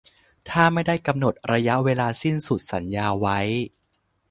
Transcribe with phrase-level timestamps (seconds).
[0.49, 3.39] ถ้าไม่ได้กำหนดระยะเวลาสิ้นสุดสัญญาไว้